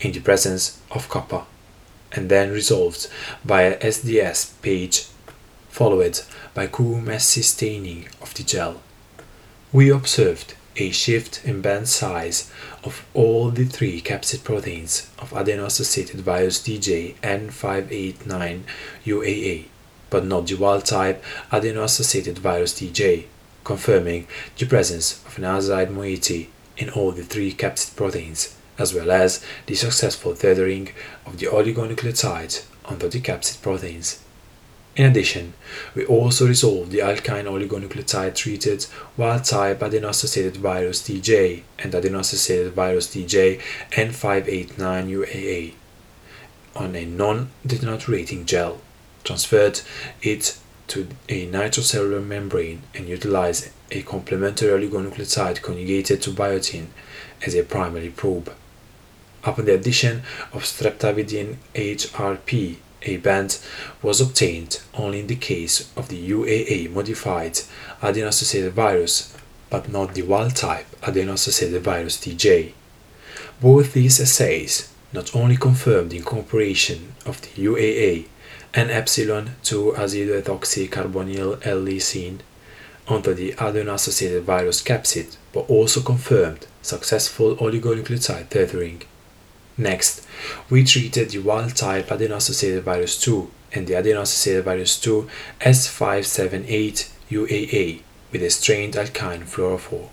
in 0.00 0.12
the 0.12 0.20
presence 0.20 0.80
of 0.90 1.08
copper 1.08 1.44
and 2.12 2.28
then 2.28 2.50
resolved 2.50 3.08
by 3.44 3.62
a 3.62 3.78
SDS 3.78 4.60
page 4.62 5.06
followed 5.68 6.20
by 6.54 6.66
Q-Messi 6.66 7.42
staining 7.42 8.08
of 8.20 8.34
the 8.34 8.42
gel. 8.42 8.82
We 9.72 9.90
observed 9.90 10.54
a 10.76 10.90
shift 10.90 11.44
in 11.44 11.62
band 11.62 11.88
size 11.88 12.50
of 12.84 13.06
all 13.14 13.50
the 13.50 13.64
three 13.64 14.00
capsid 14.00 14.44
proteins 14.44 15.10
of 15.18 15.32
adeno-associated 15.32 16.20
virus 16.20 16.60
DJ 16.60 17.14
N589 17.22 18.62
UAA, 19.04 19.66
but 20.12 20.26
not 20.26 20.46
the 20.46 20.54
wild-type 20.54 21.24
adeno-associated 21.50 22.38
virus 22.38 22.78
DJ, 22.78 23.24
confirming 23.64 24.26
the 24.58 24.66
presence 24.66 25.24
of 25.26 25.38
an 25.38 25.44
azide 25.44 25.90
moiety 25.90 26.50
in 26.76 26.90
all 26.90 27.12
the 27.12 27.24
three 27.24 27.50
capsid 27.52 27.96
proteins, 27.96 28.54
as 28.78 28.92
well 28.92 29.10
as 29.10 29.42
the 29.66 29.74
successful 29.74 30.36
tethering 30.36 30.90
of 31.24 31.38
the 31.38 31.46
oligonucleotide 31.46 32.62
onto 32.84 33.08
the 33.08 33.20
capsid 33.22 33.62
proteins. 33.62 34.22
In 34.94 35.06
addition, 35.06 35.54
we 35.94 36.04
also 36.04 36.46
resolved 36.46 36.90
the 36.90 36.98
alkyne 37.00 37.46
oligonucleotide 37.46 38.34
treated 38.34 38.86
wild 39.16 39.44
type 39.44 39.80
adeno-associated 39.80 40.58
virus 40.58 41.00
TJ 41.00 41.62
and 41.78 41.94
adeno-associated 41.94 42.74
virus 42.74 43.06
TJ 43.14 43.62
N589UAA 43.92 45.72
on 46.76 46.94
a 46.94 47.06
non-denaturating 47.06 48.44
gel, 48.44 48.82
transferred 49.24 49.80
it 50.22 50.58
to 50.88 51.08
a 51.28 51.46
nitrocellular 51.46 52.24
membrane 52.24 52.82
and 52.94 53.08
utilized 53.08 53.70
a 53.90 54.02
complementary 54.02 54.68
oligonucleotide 54.68 55.62
conjugated 55.62 56.20
to 56.22 56.30
biotin 56.30 56.86
as 57.46 57.54
a 57.54 57.62
primary 57.62 58.10
probe. 58.10 58.52
Upon 59.44 59.64
the 59.64 59.74
addition 59.74 60.22
of 60.52 60.64
streptavidin 60.64 61.56
HRP 61.74 62.76
a 63.04 63.16
band 63.16 63.58
was 64.00 64.20
obtained 64.20 64.80
only 64.94 65.20
in 65.20 65.26
the 65.26 65.36
case 65.36 65.90
of 65.96 66.08
the 66.08 66.30
UAA 66.30 66.90
modified 66.90 67.60
adeno-associated 68.00 68.72
virus, 68.72 69.36
but 69.70 69.88
not 69.88 70.14
the 70.14 70.22
wild-type 70.22 70.86
adeno-associated 71.02 71.82
virus 71.82 72.18
TJ. 72.18 72.72
Both 73.60 73.92
these 73.92 74.20
assays 74.20 74.92
not 75.12 75.34
only 75.34 75.56
confirmed 75.56 76.10
the 76.10 76.18
incorporation 76.18 77.14
of 77.26 77.40
the 77.42 77.64
UAA 77.64 78.26
and 78.74 78.90
epsilon 78.90 79.56
2 79.62 79.94
azidoethoxycarbonyl 79.96 81.66
L-lysine 81.66 82.40
onto 83.08 83.34
the 83.34 83.52
adeno-associated 83.58 84.44
virus 84.44 84.82
capsid, 84.82 85.36
but 85.52 85.68
also 85.68 86.00
confirmed 86.00 86.66
successful 86.82 87.56
oligonucleotide 87.56 88.48
tethering. 88.48 89.02
Next, 89.76 90.26
we 90.70 90.84
treated 90.84 91.30
the 91.30 91.38
wild-type 91.38 92.10
adeno-associated 92.10 92.84
virus 92.84 93.20
2 93.20 93.50
and 93.72 93.86
the 93.86 93.94
adeno-associated 93.94 94.64
virus 94.64 95.00
2 95.00 95.28
S578 95.60 97.10
UAA 97.30 98.02
with 98.30 98.42
a 98.42 98.50
strained 98.50 98.94
alkyne 98.94 99.44
fluorophore. 99.44 100.10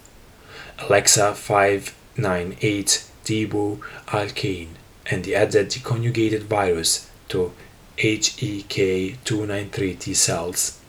Alexa 0.80 1.36
598 1.36 3.06
Debu 3.26 3.80
alkane 4.08 4.70
and 5.12 5.24
the 5.24 5.36
added 5.36 5.70
deconjugated 5.70 6.44
virus 6.44 7.10
to 7.28 7.52
HEK293 8.00 10.00
T 10.00 10.14
cells. 10.14 10.80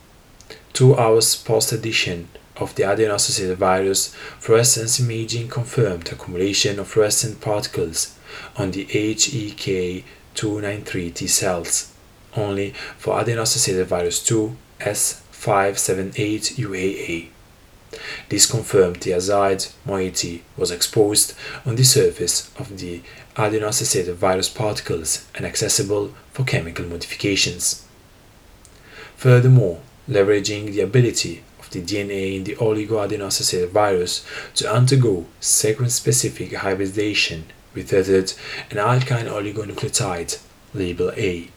Two 0.71 0.95
hours 0.95 1.35
post 1.35 1.73
addition 1.73 2.29
of 2.55 2.73
the 2.75 2.83
adeno-associated 2.83 3.57
virus, 3.57 4.15
fluorescence 4.39 4.97
imaging 4.99 5.49
confirmed 5.49 6.09
accumulation 6.09 6.79
of 6.79 6.87
fluorescent 6.87 7.41
particles 7.41 8.17
on 8.55 8.71
the 8.71 8.85
HEK293 8.85 11.13
T 11.13 11.27
cells, 11.27 11.91
only 12.35 12.73
for 12.97 13.19
adeno-associated 13.19 13.87
virus 13.87 14.23
2 14.23 14.55
S578 14.79 16.55
UAA. 16.55 17.27
This 18.29 18.49
confirmed 18.49 19.01
the 19.01 19.11
azide 19.11 19.69
moiety 19.85 20.45
was 20.55 20.71
exposed 20.71 21.33
on 21.65 21.75
the 21.75 21.83
surface 21.83 22.49
of 22.57 22.79
the 22.79 23.01
adeno-associated 23.37 24.15
virus 24.15 24.49
particles 24.49 25.25
and 25.35 25.45
accessible 25.45 26.13
for 26.33 26.43
chemical 26.43 26.85
modifications. 26.85 27.85
Furthermore, 29.15 29.81
leveraging 30.09 30.71
the 30.71 30.81
ability 30.81 31.43
of 31.59 31.69
the 31.69 31.81
DNA 31.81 32.35
in 32.35 32.43
the 32.43 32.55
oligoadeno-associated 32.55 33.69
virus 33.69 34.25
to 34.55 34.71
undergo 34.71 35.25
sequence-specific 35.39 36.53
hybridization 36.53 37.45
tethered 37.75 38.33
an 38.69 38.77
alkyne 38.77 39.27
oligonucleotide, 39.27 40.39
label 40.73 41.11
A, 41.15 41.49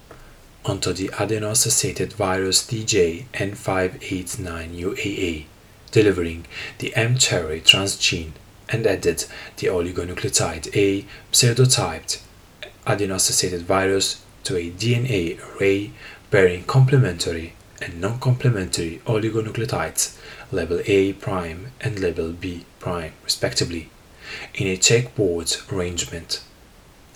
onto 0.65 0.93
the 0.93 1.11
adeno-associated 1.19 2.13
virus 2.13 2.65
DJ 2.65 3.25
N589UAA, 3.35 5.47
delivering 5.91 6.47
the 6.79 6.95
M-cherry 6.95 7.61
transgene 7.61 8.35
and 8.69 8.87
added 8.87 9.25
the 9.59 9.67
oligonucleotide 9.67 10.75
A 10.75 11.05
pseudotyped 11.33 12.21
adeno-associated 12.87 13.63
virus 13.63 14.23
to 14.45 14.57
a 14.57 14.71
DNA 14.71 15.39
array 15.41 15.93
bearing 16.31 16.65
complementary 16.65 17.55
and 17.81 18.01
non-complementary 18.01 19.01
oligonucleotides 19.07 20.17
label 20.53 20.81
A 20.87 21.13
prime 21.15 21.73
and 21.81 21.99
label 21.99 22.33
B 22.33 22.65
prime 22.79 23.13
respectively 23.23 23.91
in 24.55 24.67
a 24.67 24.77
checkboard 24.77 25.71
arrangement. 25.73 26.43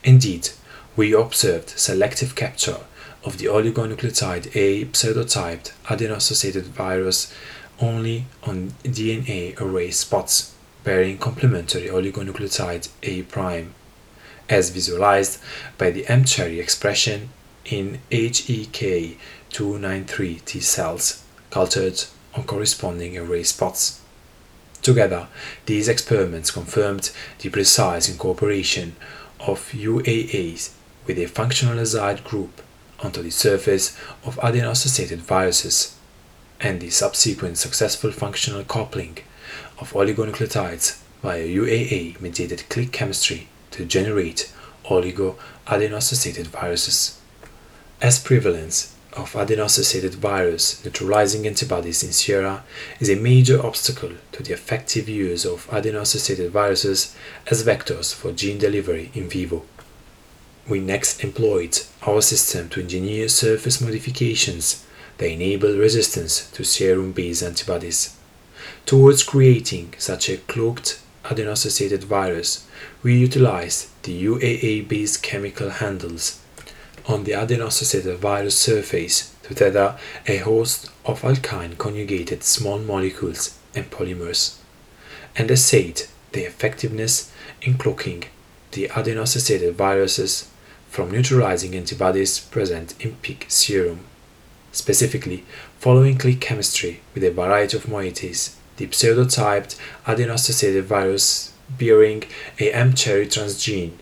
Indeed, 0.05 0.51
we 0.97 1.13
observed 1.13 1.71
selective 1.79 2.35
capture 2.35 2.79
of 3.25 3.39
the 3.39 3.47
oligonucleotide 3.47 4.55
A 4.55 4.87
pseudotyped 4.87 5.73
adeno-associated 5.91 6.65
virus 6.65 7.33
only 7.81 8.27
on 8.43 8.73
DNA 8.85 9.59
array 9.61 9.91
spots 9.91 10.55
bearing 10.89 11.19
complementary 11.19 11.89
oligonucleotide 11.89 12.89
A 13.03 13.21
prime, 13.25 13.75
as 14.49 14.71
visualized 14.71 15.39
by 15.77 15.91
the 15.91 16.07
M-cherry 16.07 16.59
expression 16.59 17.29
in 17.67 17.99
HEK293 18.11 20.43
T 20.47 20.61
cells 20.61 21.23
cultured 21.51 22.05
on 22.35 22.45
corresponding 22.45 23.19
array 23.19 23.43
spots. 23.43 24.01
Together, 24.81 25.29
these 25.67 25.89
experiments 25.89 26.51
confirmed 26.51 27.11
the 27.41 27.51
precise 27.51 28.09
incorporation 28.09 28.97
of 29.41 29.71
UAAs 29.73 30.71
with 31.05 31.19
a 31.19 31.27
functional 31.27 31.77
azide 31.77 32.25
group 32.25 32.63
onto 33.01 33.23
the 33.23 33.29
surface 33.29 33.95
of 34.25 34.41
adeno-associated 34.43 35.21
viruses 35.21 35.95
and 36.63 36.81
the 36.81 36.89
subsequent 36.89 37.59
successful 37.59 38.11
functional 38.11 38.65
coupling 38.65 39.19
of 39.81 39.93
oligonucleotides 39.93 41.01
via 41.23 41.47
UAA 41.47 42.21
mediated 42.21 42.69
click 42.69 42.93
chemistry 42.93 43.49
to 43.71 43.85
generate 43.85 44.53
oligo-adeno-associated 44.85 46.47
viruses. 46.49 47.21
As 48.01 48.19
prevalence 48.19 48.95
of 49.15 49.35
adeno-associated 49.35 50.15
virus 50.15 50.85
neutralizing 50.85 51.47
antibodies 51.47 52.03
in 52.03 52.13
sera 52.13 52.63
is 53.01 53.11
a 53.11 53.17
major 53.17 53.65
obstacle 53.65 54.13
to 54.33 54.43
the 54.43 54.53
effective 54.53 55.09
use 55.09 55.45
of 55.45 55.69
adeno-associated 55.73 56.51
viruses 56.53 57.17
as 57.51 57.65
vectors 57.65 58.15
for 58.15 58.33
gene 58.33 58.59
delivery 58.59 59.11
in 59.15 59.29
vivo. 59.29 59.65
We 60.69 60.81
next 60.81 61.25
employed 61.25 61.81
our 62.07 62.21
system 62.21 62.69
to 62.71 62.81
engineer 62.81 63.29
surface 63.29 63.81
modifications 63.81 64.85
that 65.17 65.31
enable 65.31 65.77
resistance 65.77 66.51
to 66.53 66.63
serum-based 66.63 67.43
antibodies. 67.43 68.18
Towards 68.87 69.23
creating 69.23 69.95
such 69.99 70.29
a 70.29 70.39
cloaked 70.39 71.01
adeno-associated 71.31 72.05
virus, 72.05 72.67
we 73.03 73.19
utilized 73.19 73.89
the 74.03 74.25
UAA-based 74.25 75.23
chemical 75.23 75.71
handles 75.71 76.41
on 77.07 77.25
the 77.25 77.33
adeno-associated 77.33 78.19
virus 78.19 78.59
surface 78.59 79.35
to 79.43 79.55
tether 79.55 79.99
a 80.27 80.39
host 80.39 80.91
of 81.05 81.23
alkyne 81.23 81.77
conjugated 81.77 82.43
small 82.45 82.79
molecules 82.79 83.59
and 83.75 83.91
polymers, 83.91 84.57
and 85.37 85.51
assayed 85.51 86.03
the 86.33 86.45
effectiveness 86.45 87.33
in 87.63 87.79
cloaking 87.79 88.25
the 88.73 88.91
adeno-associated 88.95 89.75
viruses 89.75 90.51
from 90.89 91.11
neutralizing 91.11 91.75
antibodies 91.75 92.39
present 92.39 92.95
in 93.01 93.17
pig 93.17 93.45
serum. 93.49 94.01
Specifically, 94.73 95.45
following 95.79 96.19
click 96.19 96.41
chemistry 96.41 97.01
with 97.15 97.25
a 97.25 97.31
variety 97.31 97.77
of 97.77 97.85
moieties, 97.85 98.55
the 98.79 98.87
pseudotyped 98.87 99.77
adeno-associated 100.07 100.85
virus 100.85 101.53
bearing 101.69 102.25
a 102.59 102.73
M-cherry 102.73 103.27
transgene 103.27 103.99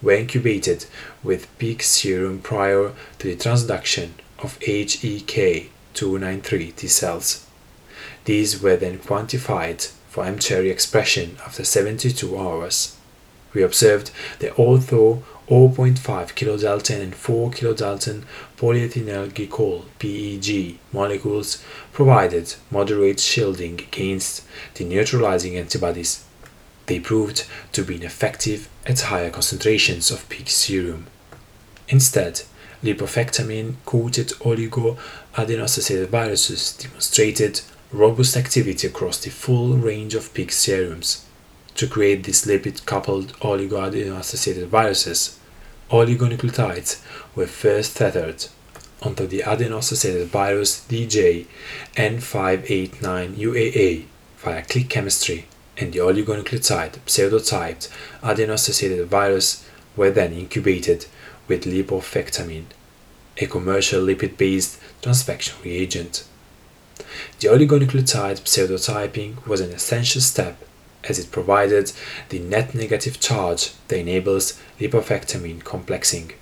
were 0.00 0.12
incubated 0.12 0.86
with 1.22 1.54
pig 1.58 1.82
serum 1.82 2.40
prior 2.40 2.94
to 3.18 3.28
the 3.28 3.36
transduction 3.36 4.12
of 4.38 4.58
HEK293 4.60 6.76
T 6.76 6.88
cells. 6.88 7.46
These 8.24 8.62
were 8.62 8.76
then 8.76 9.00
quantified 9.00 9.92
for 10.08 10.24
M-cherry 10.24 10.70
expression 10.70 11.36
after 11.44 11.62
72 11.64 12.38
hours. 12.38 12.96
We 13.52 13.62
observed 13.62 14.10
that 14.38 14.58
although 14.58 15.22
0.5 15.48 15.98
kilodalton 15.98 17.00
and 17.00 17.14
4 17.14 17.50
kilodalton 17.50 18.22
polyethylene 18.56 19.32
glycol 19.32 19.84
PEG 19.98 20.78
molecules 20.92 21.62
provided 21.92 22.54
moderate 22.70 23.18
shielding 23.18 23.80
against 23.80 24.44
the 24.74 24.84
neutralizing 24.84 25.56
antibodies 25.56 26.24
they 26.86 26.98
proved 26.98 27.46
to 27.72 27.84
be 27.84 27.94
ineffective 27.96 28.68
at 28.84 29.00
higher 29.00 29.30
concentrations 29.30 30.10
of 30.10 30.28
pig 30.28 30.48
serum. 30.48 31.06
Instead, 31.88 32.42
lipofectamine 32.82 33.76
coated 33.84 34.28
oligo-adeno-associated 34.40 36.08
viruses 36.08 36.76
demonstrated 36.76 37.60
robust 37.92 38.36
activity 38.36 38.88
across 38.88 39.18
the 39.18 39.30
full 39.30 39.76
range 39.76 40.16
of 40.16 40.34
pig 40.34 40.50
serums. 40.50 41.24
To 41.80 41.86
create 41.86 42.24
these 42.24 42.44
lipid-coupled 42.44 43.32
oligo-adeno-associated 43.40 44.68
viruses, 44.68 45.38
oligonucleotides 45.90 47.00
were 47.34 47.46
first 47.46 47.96
tethered 47.96 48.44
onto 49.00 49.26
the 49.26 49.40
adeno-associated 49.40 50.28
virus 50.28 50.84
DJ 50.86 51.46
N589UAA 51.96 54.04
via 54.36 54.62
click 54.62 54.90
chemistry 54.90 55.46
and 55.78 55.94
the 55.94 56.00
oligonucleotide 56.00 56.98
pseudotyped 57.06 57.88
adeno-associated 58.22 59.08
virus 59.08 59.64
were 59.96 60.10
then 60.10 60.34
incubated 60.34 61.06
with 61.48 61.64
lipofectamine, 61.64 62.66
a 63.38 63.46
commercial 63.46 64.04
lipid-based 64.04 64.78
transfection 65.00 65.54
reagent. 65.64 66.24
The 67.38 67.48
oligonucleotide 67.48 68.42
pseudotyping 68.42 69.46
was 69.46 69.62
an 69.62 69.70
essential 69.70 70.20
step 70.20 70.62
as 71.08 71.18
it 71.18 71.32
provided 71.32 71.92
the 72.28 72.38
net 72.38 72.74
negative 72.74 73.18
charge 73.20 73.72
that 73.88 73.98
enables 73.98 74.60
lipofectamine 74.78 75.64
complexing. 75.64 76.32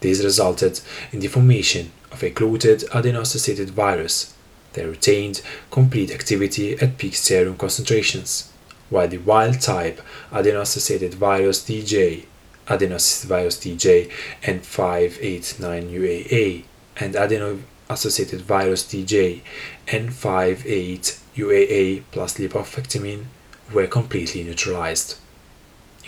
This 0.00 0.22
resulted 0.22 0.80
in 1.12 1.20
the 1.20 1.28
formation 1.28 1.92
of 2.12 2.22
a 2.22 2.30
clotted 2.30 2.84
adeno-associated 2.94 3.70
virus 3.70 4.34
that 4.74 4.86
retained 4.86 5.40
complete 5.70 6.10
activity 6.10 6.78
at 6.78 6.98
peak 6.98 7.14
serum 7.14 7.56
concentrations, 7.56 8.52
while 8.90 9.08
the 9.08 9.16
wild-type 9.18 10.02
adeno-associated 10.32 11.14
virus 11.14 11.64
DJ, 11.64 12.26
adeno-associated 12.68 13.28
virus 13.28 13.56
DJ 13.58 14.10
N589UAA, 14.42 16.64
and 16.96 17.16
adeno-associated 17.16 18.42
virus 18.42 18.84
DJ 18.84 19.40
N58UAA 19.88 22.02
plus 22.12 22.38
lipofectamine 22.38 23.24
were 23.72 23.86
completely 23.86 24.42
neutralized. 24.42 25.14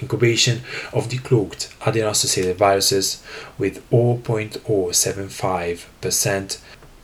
Incubation 0.00 0.62
of 0.92 1.08
decloaked 1.08 1.72
adeno-associated 1.86 2.56
viruses 2.56 3.22
with 3.58 3.88
0.075% 3.90 6.58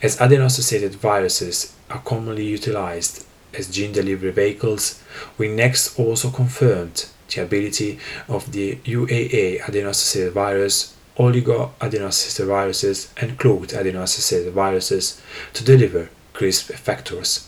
As 0.02 0.20
adeno-associated 0.20 0.96
viruses 0.96 1.72
are 1.90 2.00
commonly 2.00 2.44
utilized 2.44 3.24
as 3.54 3.68
gene 3.68 3.92
delivery 3.92 4.30
vehicles, 4.30 5.02
we 5.38 5.48
next 5.48 5.98
also 5.98 6.30
confirmed 6.30 7.06
the 7.28 7.42
ability 7.42 7.98
of 8.28 8.52
the 8.52 8.76
UAA 8.76 9.66
adeno-associated 9.68 10.32
virus, 10.32 10.96
oligoadeno-associated 11.16 12.48
viruses, 12.48 13.12
and 13.16 13.38
cloaked 13.38 13.72
adeno-associated 13.72 14.52
viruses 14.52 15.20
to 15.52 15.64
deliver 15.64 16.10
CRISP 16.34 16.70
effectors. 16.70 17.46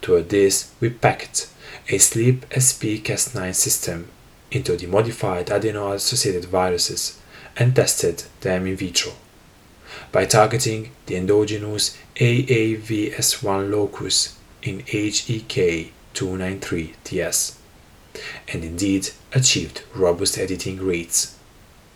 Toward 0.00 0.28
this, 0.30 0.72
we 0.80 0.90
packed 0.90 1.48
a 1.88 1.98
SLEEP 1.98 2.46
SP 2.50 3.02
Cas9 3.02 3.54
system 3.54 4.08
into 4.50 4.76
the 4.76 4.86
modified 4.86 5.50
adeno-associated 5.50 6.46
viruses 6.46 7.20
and 7.56 7.74
tested 7.74 8.24
them 8.40 8.66
in 8.66 8.76
vitro 8.76 9.12
by 10.12 10.24
targeting 10.24 10.90
the 11.06 11.16
endogenous 11.16 11.96
AAVS1 12.16 13.70
locus 13.70 14.36
in 14.62 14.82
HEK293-TS 14.82 17.56
and 18.52 18.64
indeed 18.64 19.10
achieved 19.32 19.82
robust 19.94 20.36
editing 20.38 20.84
rates. 20.84 21.36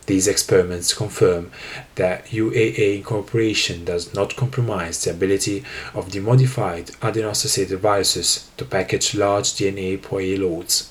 These 0.06 0.28
experiments 0.28 0.92
confirm 0.92 1.50
that 1.94 2.26
UAA 2.26 2.96
incorporation 2.96 3.86
does 3.86 4.12
not 4.12 4.36
compromise 4.36 5.02
the 5.02 5.12
ability 5.12 5.64
of 5.94 6.12
the 6.12 6.20
modified 6.20 6.90
adeno-associated 7.00 7.80
viruses 7.80 8.50
to 8.58 8.66
package 8.66 9.14
large 9.14 9.54
DNA 9.54 9.98
payloads. 9.98 10.88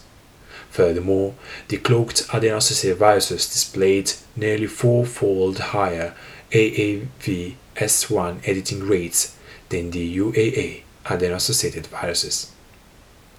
Furthermore, 0.72 1.36
the 1.68 1.78
cloaked 1.78 2.26
adeno-associated 2.34 2.98
viruses 2.98 3.48
displayed 3.48 4.14
nearly 4.36 4.66
four-fold 4.66 5.60
higher 5.60 6.16
AAV-S1 6.52 8.48
editing 8.48 8.88
rates 8.88 9.38
than 9.70 9.92
the 9.92 10.18
UAA 10.18 10.82
adeno-associated 11.10 11.88
viruses. 11.88 12.52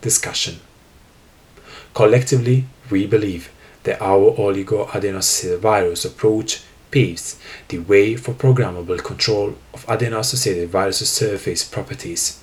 Discussion 0.00 0.61
Collectively, 1.94 2.66
we 2.90 3.07
believe 3.07 3.50
that 3.85 4.00
our 4.03 4.33
oligoadeno-associated 4.37 5.61
virus 5.61 6.05
approach 6.05 6.62
paves 6.90 7.38
the 7.68 7.79
way 7.79 8.16
for 8.16 8.33
programmable 8.33 9.03
control 9.03 9.55
of 9.72 9.85
adeno-associated 9.88 10.68
virus 10.68 11.09
surface 11.09 11.64
properties, 11.64 12.42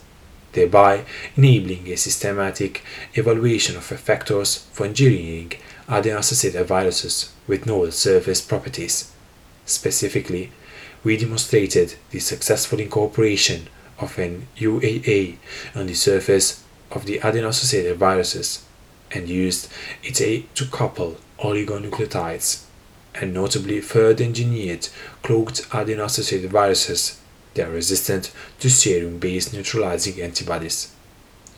thereby 0.54 1.06
enabling 1.36 1.88
a 1.88 1.96
systematic 1.96 2.84
evaluation 3.14 3.76
of 3.76 3.88
effectors 3.90 4.66
for 4.72 4.86
engineering 4.86 5.54
adeno-associated 5.88 6.66
viruses 6.66 7.34
with 7.48 7.66
novel 7.66 7.92
surface 7.92 8.42
properties. 8.42 9.12
Specifically, 9.66 10.52
we 11.04 11.18
demonstrated 11.18 11.96
the 12.12 12.20
successful 12.20 12.80
incorporation 12.80 13.68
of 14.02 14.18
an 14.18 14.48
UAA 14.58 15.38
on 15.76 15.88
the 15.88 15.94
surface 15.94 16.64
of 16.92 17.06
the 17.06 17.20
adeno-associated 17.20 17.98
viruses 17.98 18.66
and 19.12 19.30
used 19.30 19.72
it 20.04 20.56
to 20.56 20.66
couple 20.66 21.18
oligonucleotides 21.40 22.64
and 23.16 23.34
notably 23.34 23.82
further 23.82 24.24
engineered 24.24 24.88
cloaked 25.22 25.68
adeno-associated 25.74 26.52
viruses 26.52 27.20
that 27.54 27.68
are 27.68 27.72
resistant 27.72 28.32
to 28.60 28.70
serum-based 28.70 29.54
neutralizing 29.54 30.22
antibodies. 30.22 30.94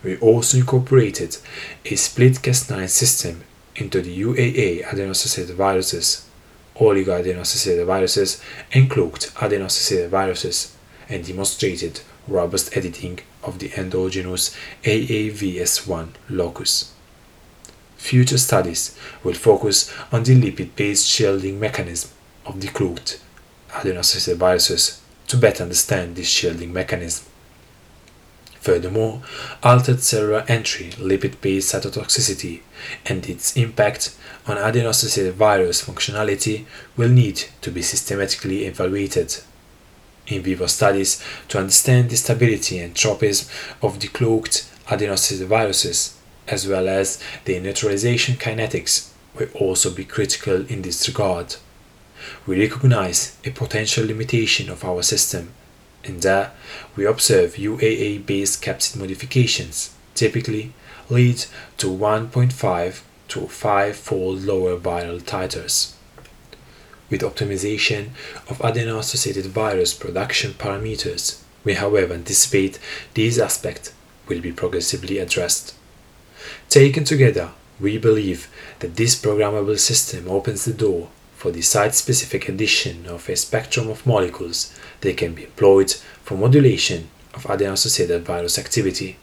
We 0.03 0.17
also 0.17 0.57
incorporated 0.57 1.37
a 1.85 1.95
split 1.95 2.33
Cas9 2.33 2.89
system 2.89 3.43
into 3.75 4.01
the 4.01 4.21
UAA 4.21 4.91
adeno-associated 4.91 5.55
viruses, 5.55 6.27
oligoadeno-associated 6.75 7.85
viruses, 7.85 8.41
and 8.73 8.89
cloaked 8.89 9.31
adeno-associated 9.41 10.09
viruses, 10.09 10.75
and 11.07 11.25
demonstrated 11.25 12.01
robust 12.27 12.75
editing 12.75 13.19
of 13.43 13.59
the 13.59 13.71
endogenous 13.77 14.55
AAVS1 14.83 16.09
locus. 16.29 16.93
Future 17.97 18.37
studies 18.37 18.97
will 19.23 19.33
focus 19.33 19.93
on 20.11 20.23
the 20.23 20.39
lipid-based 20.39 21.07
shielding 21.07 21.59
mechanism 21.59 22.11
of 22.45 22.59
the 22.59 22.67
cloaked 22.67 23.21
adeno-associated 23.75 24.39
viruses 24.39 25.01
to 25.27 25.37
better 25.37 25.63
understand 25.63 26.15
this 26.15 26.27
shielding 26.27 26.73
mechanism. 26.73 27.25
Furthermore, 28.59 29.21
altered 29.61 30.01
cellular 30.01 30.45
entry, 30.47 30.91
lipid-based 30.91 31.73
cytotoxicity, 31.73 32.61
and 33.05 33.27
its 33.29 33.57
impact 33.57 34.15
on 34.47 34.57
adeno-associated 34.57 35.33
virus 35.35 35.83
functionality 35.83 36.65
will 36.95 37.09
need 37.09 37.43
to 37.61 37.71
be 37.71 37.81
systematically 37.81 38.65
evaluated 38.65 39.35
in 40.27 40.41
vivo 40.41 40.67
studies 40.67 41.23
to 41.49 41.59
understand 41.59 42.09
the 42.09 42.15
stability 42.15 42.79
and 42.79 42.95
tropism 42.95 43.49
of 43.81 43.99
the 43.99 44.07
cloaked 44.07 44.69
adeno-associated 44.89 46.13
as 46.47 46.67
well 46.67 46.89
as 46.89 47.21
their 47.45 47.61
neutralization 47.61 48.35
kinetics, 48.35 49.09
will 49.35 49.47
also 49.55 49.89
be 49.89 50.05
critical 50.05 50.65
in 50.67 50.81
this 50.81 51.07
regard. 51.07 51.55
We 52.45 52.61
recognize 52.61 53.37
a 53.45 53.51
potential 53.51 54.05
limitation 54.05 54.69
of 54.69 54.83
our 54.83 55.01
system 55.01 55.53
in 56.03 56.19
that 56.19 56.55
we 56.95 57.05
observe 57.05 57.55
UAA 57.55 58.25
based 58.25 58.61
capsid 58.61 58.97
modifications 58.97 59.91
typically 60.15 60.73
lead 61.09 61.45
to 61.77 61.87
1.5 61.87 63.01
to 63.29 63.47
5 63.47 63.95
fold 63.95 64.43
lower 64.43 64.77
viral 64.77 65.21
titers 65.21 65.92
with 67.09 67.21
optimization 67.21 68.09
of 68.49 68.61
adeno-associated 68.61 69.45
virus 69.45 69.93
production 69.93 70.51
parameters. 70.51 71.41
We 71.63 71.73
however 71.75 72.13
anticipate 72.13 72.79
these 73.13 73.39
aspects 73.39 73.93
will 74.27 74.41
be 74.41 74.51
progressively 74.51 75.19
addressed. 75.19 75.75
Taken 76.69 77.03
together, 77.03 77.51
we 77.79 77.97
believe 77.97 78.49
that 78.79 78.95
this 78.95 79.19
programmable 79.19 79.79
system 79.79 80.29
opens 80.29 80.65
the 80.65 80.73
door 80.73 81.09
for 81.35 81.51
the 81.51 81.61
site-specific 81.61 82.47
addition 82.47 83.05
of 83.07 83.27
a 83.27 83.35
spectrum 83.35 83.89
of 83.89 84.07
molecules 84.07 84.73
that 85.01 85.17
can 85.17 85.33
be 85.33 85.43
employed 85.43 85.91
for 86.23 86.37
modulation 86.37 87.09
of 87.33 87.45
adeno-associated 87.45 88.23
virus 88.23 88.57
activity. 88.57 89.17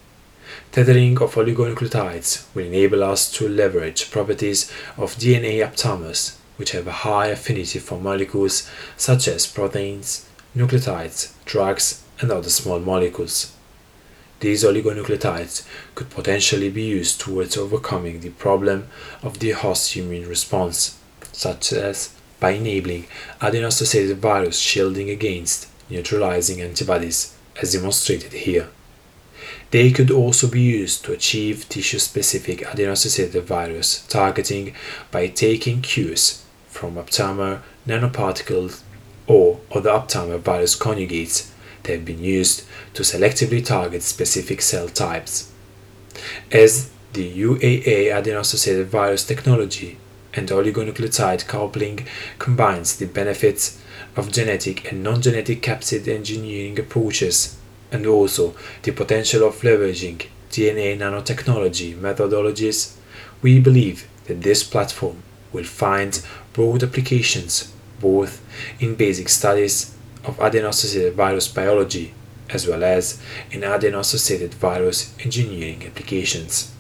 Tethering 0.73 1.21
of 1.21 1.35
oligonucleotides 1.35 2.45
will 2.55 2.67
enable 2.67 3.03
us 3.03 3.31
to 3.33 3.49
leverage 3.49 4.11
properties 4.11 4.71
of 4.97 5.15
DNA 5.17 5.67
aptamers, 5.67 6.37
which 6.61 6.73
have 6.73 6.87
a 6.87 6.93
high 7.09 7.29
affinity 7.29 7.79
for 7.79 7.99
molecules 7.99 8.71
such 8.95 9.27
as 9.27 9.47
proteins, 9.47 10.29
nucleotides, 10.55 11.33
drugs, 11.47 12.05
and 12.21 12.31
other 12.31 12.51
small 12.51 12.79
molecules. 12.79 13.57
These 14.41 14.63
oligonucleotides 14.65 15.67
could 15.95 16.11
potentially 16.11 16.69
be 16.69 16.83
used 16.83 17.19
towards 17.19 17.57
overcoming 17.57 18.21
the 18.21 18.29
problem 18.29 18.89
of 19.23 19.39
the 19.39 19.53
host 19.53 19.97
immune 19.97 20.29
response, 20.29 20.99
such 21.33 21.73
as 21.73 22.15
by 22.41 22.51
enabling 22.51 23.07
adeno-associated 23.41 24.19
virus 24.19 24.59
shielding 24.59 25.09
against 25.09 25.67
neutralizing 25.89 26.61
antibodies, 26.61 27.35
as 27.63 27.73
demonstrated 27.73 28.35
here. 28.35 28.69
They 29.71 29.93
could 29.93 30.11
also 30.11 30.47
be 30.47 30.61
used 30.61 31.07
to 31.07 31.13
achieve 31.13 31.71
tissue-specific 31.71 32.67
adeno-associated 32.71 33.45
virus 33.45 34.07
targeting 34.09 34.75
by 35.11 35.29
taking 35.29 35.81
cues 35.81 36.45
from 36.81 36.95
aptamer 36.95 37.61
nanoparticles 37.87 38.81
or 39.27 39.61
other 39.71 39.91
aptamer 39.91 40.39
virus 40.39 40.75
conjugates 40.75 41.51
that 41.83 41.93
have 41.93 42.07
been 42.07 42.25
used 42.25 42.65
to 42.95 43.03
selectively 43.03 43.63
target 43.63 44.03
specific 44.03 44.63
cell 44.63 44.89
types. 44.89 45.53
As 46.51 46.91
the 47.13 47.31
UAA 47.31 48.11
adeno-associated 48.11 48.87
virus 48.89 49.27
technology 49.27 49.99
and 50.33 50.49
oligonucleotide 50.49 51.47
coupling 51.47 52.07
combines 52.39 52.97
the 52.97 53.07
benefits 53.07 53.79
of 54.17 54.33
genetic 54.33 54.91
and 54.91 55.03
non-genetic 55.03 55.61
capsid 55.61 56.09
engineering 56.09 56.79
approaches 56.81 57.59
and 57.93 58.07
also 58.07 58.55
the 58.85 58.93
potential 58.93 59.47
of 59.47 59.61
leveraging 59.61 60.25
DNA 60.51 60.97
nanotechnology 60.97 61.95
methodologies, 61.95 62.97
we 63.43 63.61
believe 63.61 64.09
that 64.25 64.41
this 64.41 64.63
platform 64.63 65.23
will 65.53 65.65
find 65.65 66.25
broad 66.53 66.83
applications 66.83 67.73
both 68.01 68.43
in 68.81 68.95
basic 68.95 69.29
studies 69.29 69.95
of 70.25 70.41
adeno-associated 70.41 71.15
virus 71.15 71.49
biology 71.49 72.15
as 72.49 72.67
well 72.67 72.83
as 72.83 73.23
in 73.51 73.63
adeno-associated 73.63 74.55
virus 74.55 75.15
engineering 75.21 75.85
applications. 75.87 76.73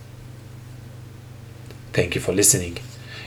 Thank 1.93 2.15
you 2.15 2.21
for 2.21 2.33
listening. 2.33 2.79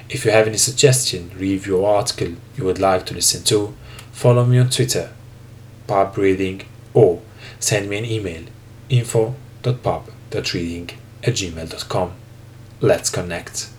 If 0.09 0.25
you 0.25 0.31
have 0.31 0.47
any 0.47 0.57
suggestion, 0.57 1.31
review 1.37 1.77
or 1.77 1.97
article 1.97 2.35
you 2.55 2.65
would 2.65 2.79
like 2.79 3.05
to 3.07 3.13
listen 3.13 3.43
to, 3.45 3.73
follow 4.11 4.45
me 4.45 4.59
on 4.59 4.69
Twitter, 4.69 5.11
pubreading, 5.87 6.65
or 6.93 7.21
send 7.59 7.89
me 7.89 7.97
an 7.97 8.05
email 8.05 8.43
info.pub.reading 8.89 10.89
at 11.23 11.33
gmail.com. 11.33 12.13
Let's 12.81 13.09
connect. 13.09 13.72